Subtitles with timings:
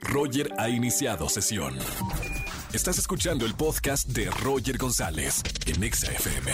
[0.00, 1.74] Roger ha iniciado sesión.
[2.72, 6.52] Estás escuchando el podcast de Roger González en Exa FM.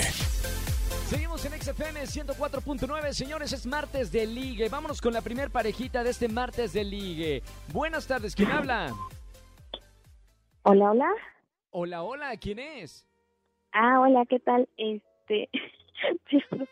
[1.07, 4.69] Seguimos en XFM 104.9, señores, es martes de ligue.
[4.69, 7.43] Vámonos con la primer parejita de este martes de ligue.
[7.73, 8.93] Buenas tardes, ¿quién habla?
[10.63, 11.11] Hola, hola.
[11.71, 13.07] Hola, hola, ¿quién es?
[13.73, 14.69] Ah, hola, ¿qué tal?
[14.77, 15.49] Este.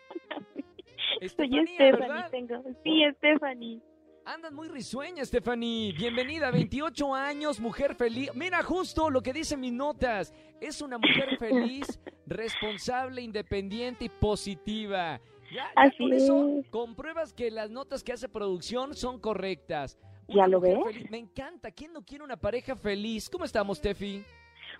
[1.36, 2.62] Soy Estefanía, Stephanie, tengo.
[2.82, 3.80] Sí, Stephanie.
[4.27, 5.93] Andas muy risueña, Stephanie.
[5.93, 8.31] Bienvenida, 28 años, mujer feliz.
[8.35, 10.32] Mira, justo lo que dicen mis notas.
[10.62, 15.21] Es una mujer feliz, responsable, independiente y positiva.
[15.53, 16.67] Ya, ya Así con eso es.
[16.71, 19.98] compruebas que las notas que hace producción son correctas.
[20.29, 20.79] ¿Ya lo ves?
[20.86, 21.11] feliz.
[21.11, 21.70] Me encanta.
[21.70, 23.29] ¿Quién no quiere una pareja feliz?
[23.29, 24.25] ¿Cómo estamos, Steffi?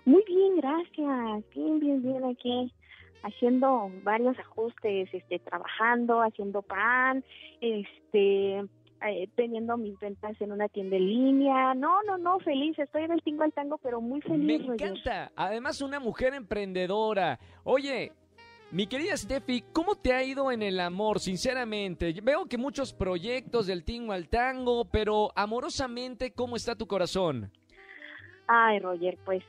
[0.05, 1.43] Muy bien, gracias.
[1.53, 2.73] Bien, bien, bien aquí.
[3.21, 7.23] Haciendo varios ajustes, este, trabajando, haciendo pan,
[7.61, 8.63] este,
[9.09, 11.73] eh, teniendo mis ventas en una tienda en línea.
[11.73, 12.77] No, no, no, feliz.
[12.79, 14.67] Estoy del tingo al tango, pero muy Me feliz.
[14.67, 14.87] Roger.
[14.89, 15.31] encanta.
[15.35, 17.39] Además, una mujer emprendedora.
[17.63, 18.11] Oye,
[18.71, 22.13] mi querida Steffi, ¿cómo te ha ido en el amor, sinceramente?
[22.23, 27.51] Veo que muchos proyectos del tingo al tango, pero amorosamente, ¿cómo está tu corazón?
[28.47, 29.43] Ay, Roger, pues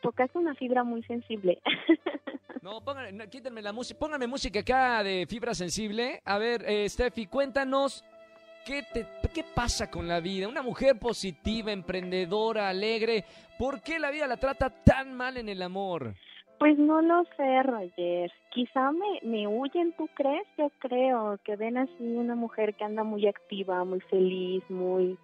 [0.00, 1.60] tocaste una fibra muy sensible.
[2.62, 6.20] No, póngame, no, quítenme la música, póngame música acá de fibra sensible.
[6.24, 8.04] A ver, eh, Steffi, cuéntanos,
[8.64, 10.48] ¿qué, te, ¿qué pasa con la vida?
[10.48, 13.24] Una mujer positiva, emprendedora, alegre,
[13.58, 16.14] ¿por qué la vida la trata tan mal en el amor?
[16.58, 18.30] Pues no lo sé, Roger.
[18.50, 20.46] Quizá me, me huyen, ¿tú crees?
[20.56, 25.18] Yo creo que ven así una mujer que anda muy activa, muy feliz, muy...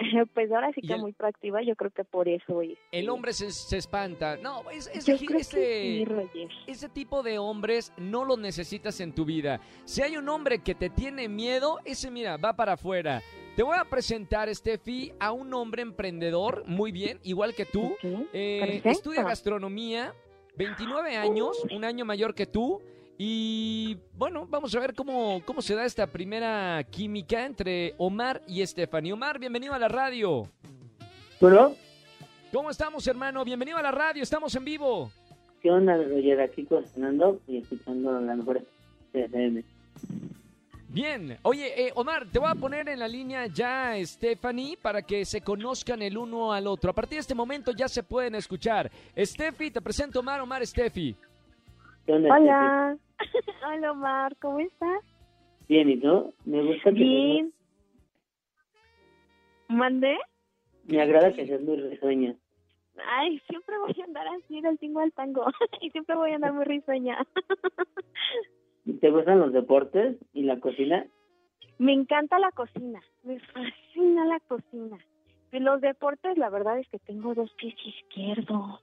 [0.34, 2.78] Pues ahora sí que el- muy proactiva, yo creo que por eso es.
[2.92, 4.36] El hombre se, se espanta.
[4.36, 6.48] No, es, es- Yo ese- creo ese- que sí, Roger.
[6.66, 9.60] ese tipo de hombres no los necesitas en tu vida.
[9.84, 13.22] Si hay un hombre que te tiene miedo, ese mira, va para afuera.
[13.56, 17.88] Te voy a presentar, Steffi, a un hombre emprendedor, muy bien, igual que tú.
[18.02, 20.14] Ok, Eh, estudia gastronomía,
[20.56, 22.80] 29 años, un año mayor que tú.
[23.22, 28.66] Y bueno, vamos a ver cómo, cómo se da esta primera química entre Omar y
[28.66, 29.12] Stephanie.
[29.12, 30.48] Omar, bienvenido a la radio.
[31.38, 31.74] Bueno,
[32.50, 33.44] ¿Cómo estamos, hermano?
[33.44, 35.10] Bienvenido a la radio, estamos en vivo.
[35.60, 36.40] ¿qué onda, Roger?
[36.40, 38.62] Aquí cocinando y escuchando la mejor
[39.12, 39.64] FM.
[40.88, 45.26] Bien, oye, eh, Omar, te voy a poner en la línea ya, Stephanie, para que
[45.26, 46.90] se conozcan el uno al otro.
[46.90, 48.90] A partir de este momento ya se pueden escuchar.
[49.14, 51.14] Steffi, te presento Omar, Omar, Steffi.
[52.06, 52.34] ¿Qué onda?
[52.34, 52.96] Hola.
[53.66, 55.02] Hola, Omar, ¿cómo estás?
[55.68, 56.34] Bien, ¿y tú?
[56.44, 57.52] Me gusta que Bien.
[59.68, 60.14] ¿Mandé?
[60.16, 60.26] seas-
[60.86, 62.34] me agrada que seas muy risueña.
[63.06, 65.44] Ay, siempre voy a andar así del tingo al tango.
[65.80, 67.18] y siempre voy a andar muy risueña.
[69.00, 71.06] ¿Te gustan los deportes y la cocina?
[71.78, 74.98] Me encanta la cocina, me fascina la cocina.
[75.52, 78.80] Y los deportes, la verdad es que tengo dos pies izquierdos.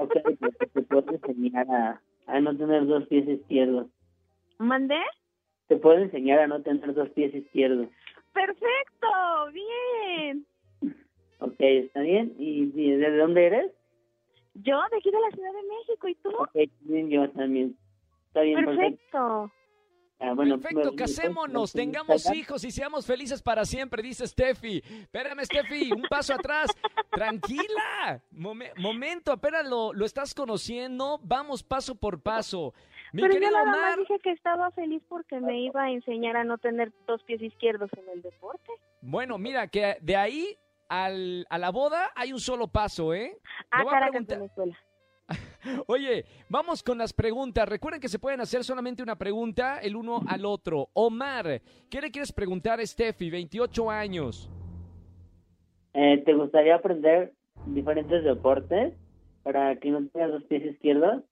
[0.00, 3.88] Ok, pues te puedo enseñar a, a no tener dos pies izquierdos.
[4.58, 5.00] ¿Mandé?
[5.66, 7.88] Te puedo enseñar a no tener dos pies izquierdos.
[8.32, 9.08] ¡Perfecto!
[9.52, 10.46] ¡Bien!
[11.40, 12.34] Ok, ¿está bien?
[12.38, 13.72] ¿Y, y de dónde eres?
[14.54, 16.30] Yo de aquí de la Ciudad de México, ¿y tú?
[16.30, 17.76] Ok, bien, yo también.
[18.26, 18.88] Está bien, perfecto.
[19.10, 19.52] Perfecto.
[20.20, 24.78] Ah, bueno, Perfecto, casémonos, tengamos hijos y seamos felices para siempre, dice Steffi.
[24.78, 26.70] Espérame, Steffi, un paso atrás.
[27.10, 28.20] Tranquila.
[28.32, 31.20] Mome- momento, apenas lo, lo estás conociendo.
[31.22, 32.74] Vamos paso por paso.
[33.12, 33.98] Mi Pero yo querido nada más Omar.
[34.00, 37.90] dije que estaba feliz porque me iba a enseñar a no tener dos pies izquierdos
[37.96, 38.72] en el deporte.
[39.00, 40.56] Bueno, mira, que de ahí
[40.88, 43.36] al, a la boda hay un solo paso, ¿eh?
[43.70, 44.78] Ah, voy a Caracas, preguntar- Venezuela.
[45.86, 47.68] Oye, vamos con las preguntas.
[47.68, 50.88] Recuerden que se pueden hacer solamente una pregunta el uno al otro.
[50.94, 54.50] Omar, ¿qué le quieres preguntar a Steffi, 28 años?
[55.94, 57.32] Eh, ¿Te gustaría aprender
[57.66, 58.94] diferentes deportes
[59.42, 61.22] para que no tengas dos pies izquierdos?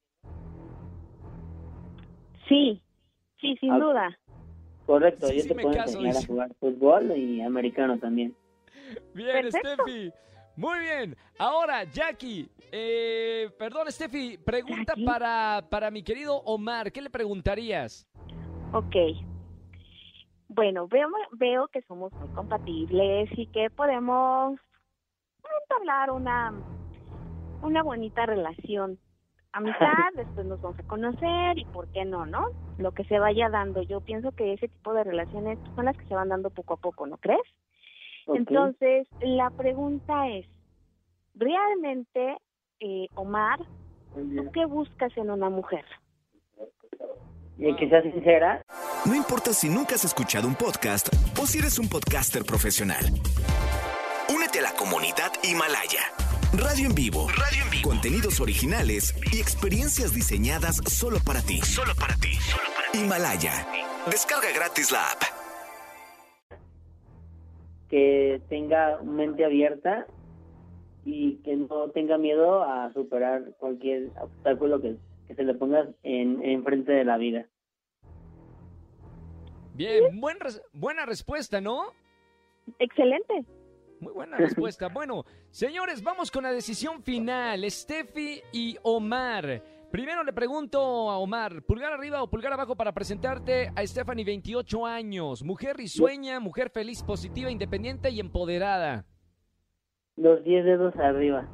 [2.49, 2.81] Sí,
[3.41, 4.19] sí, sin Ah, duda.
[4.87, 6.25] Correcto, Sí, yo sí te puedo caso, enseñar dice.
[6.25, 8.35] a jugar fútbol y americano también.
[9.15, 9.69] Bien, Perfecto.
[9.85, 10.13] Steffi.
[10.57, 11.17] Muy bien.
[11.39, 12.49] Ahora, Jackie.
[12.73, 14.39] Eh, perdón, Steffi.
[14.39, 15.05] Pregunta Jackie.
[15.05, 16.91] para, para mi querido Omar.
[16.93, 18.07] ¿Qué le preguntarías?
[18.73, 18.97] Ok.
[20.49, 24.59] Bueno, veo, veo que somos muy compatibles y que podemos
[25.63, 26.55] entablar una,
[27.63, 28.99] una bonita relación.
[29.53, 32.49] Amistad, después nos vamos a conocer y por qué no, ¿no?
[32.79, 33.83] Lo que se vaya dando.
[33.83, 36.79] Yo pienso que ese tipo de relaciones son las que se van dando poco a
[36.79, 37.43] poco, ¿no crees?
[38.29, 40.47] Entonces, la pregunta es,
[41.35, 42.37] ¿realmente,
[42.81, 43.59] eh, Omar,
[44.15, 45.85] ¿tú qué buscas en una mujer?
[47.59, 48.63] Y que seas sincera,
[49.07, 51.09] No importa si nunca has escuchado un podcast
[51.41, 53.05] o si eres un podcaster profesional.
[54.35, 56.03] Únete a la comunidad Himalaya.
[56.53, 57.29] Radio en vivo.
[57.29, 57.89] Radio en vivo.
[57.89, 61.61] Contenidos originales y experiencias diseñadas solo para ti.
[61.63, 62.35] Solo para ti.
[62.35, 62.99] Solo para ti.
[62.99, 63.67] Himalaya.
[64.11, 65.36] Descarga gratis la app.
[67.89, 70.07] Que tenga mente abierta
[71.05, 74.97] y que no tenga miedo a superar cualquier obstáculo que,
[75.29, 77.47] que se le ponga en, enfrente de la vida.
[79.75, 81.93] Bien, buen res- buena respuesta, ¿no?
[82.79, 83.45] Excelente.
[84.01, 84.89] Muy buena respuesta.
[84.89, 87.71] Bueno, señores, vamos con la decisión final.
[87.71, 89.63] Steffi y Omar.
[89.97, 94.85] Primero le pregunto a Omar, ¿pulgar arriba o pulgar abajo para presentarte a Stephanie, 28
[94.85, 95.43] años?
[95.43, 99.07] Mujer risueña, mujer feliz, positiva, independiente y empoderada.
[100.17, 101.49] Los 10 dedos arriba.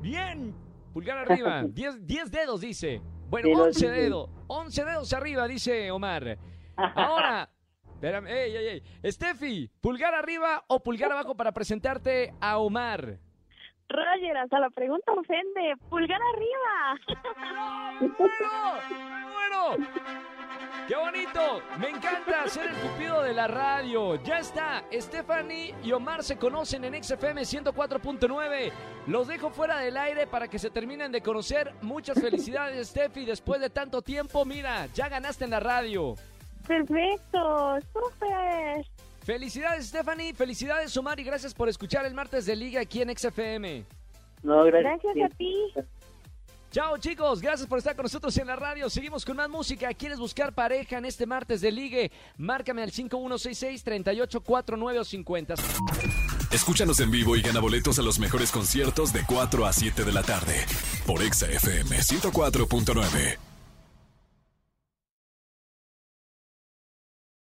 [0.00, 0.54] Bien,
[0.92, 1.64] pulgar arriba.
[1.68, 3.02] 10 10 dedos, dice.
[3.28, 4.02] Bueno, Sí, los 11 diez.
[4.04, 4.30] dedos.
[4.46, 6.38] 11 dedos arriba, dice Omar.
[6.76, 7.50] Ahora,
[7.94, 8.66] espérame, ey, ey,
[9.02, 9.10] ey.
[9.10, 13.18] Steffi, ¿pulgar arriba o pulgar abajo para presentarte a Omar?
[13.92, 15.74] Roger, hasta la pregunta ofende.
[15.88, 16.98] Pulgar arriba.
[18.18, 19.88] bueno, bueno.
[20.88, 21.62] ¡Qué bonito!
[21.78, 24.16] Me encanta ser el cupido de la radio.
[24.24, 24.82] Ya está.
[24.92, 28.72] Stephanie y Omar se conocen en XFM 104.9.
[29.06, 31.72] Los dejo fuera del aire para que se terminen de conocer.
[31.82, 33.24] Muchas felicidades, Steffi.
[33.24, 36.16] Después de tanto tiempo, mira, ya ganaste en la radio.
[36.66, 37.78] Perfecto.
[37.92, 38.86] Súper.
[39.24, 40.34] Felicidades, Stephanie.
[40.34, 41.18] Felicidades, Omar.
[41.20, 43.84] Y gracias por escuchar el martes de Liga aquí en XFM.
[44.42, 45.00] No, gracias.
[45.02, 45.54] Gracias a ti.
[46.72, 48.88] Chao chicos, gracias por estar con nosotros en la radio.
[48.88, 49.92] Seguimos con más música.
[49.92, 52.10] ¿Quieres buscar pareja en este martes de ligue?
[52.38, 55.54] Márcame al 5166-3849 o 50.
[56.50, 60.12] Escúchanos en vivo y gana boletos a los mejores conciertos de 4 a 7 de
[60.12, 60.64] la tarde
[61.06, 63.51] por Exa FM 104.9.